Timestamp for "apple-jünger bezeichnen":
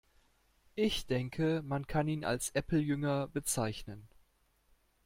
2.55-4.07